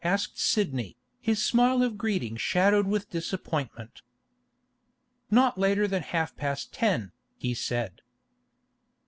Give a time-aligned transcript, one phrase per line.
[0.03, 4.01] asked Sidney, his smile of greeting shadowed with disappointment.
[5.29, 8.01] 'Not later than half past ten, he said.